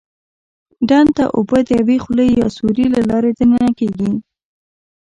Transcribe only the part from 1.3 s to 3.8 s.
اوبه د یوې خولې یا سوري له لارې دننه